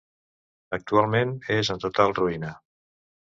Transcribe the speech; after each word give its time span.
Actualment 0.77 1.35
és 1.57 1.71
en 1.75 1.83
total 1.85 2.17
ruïna. 2.21 2.53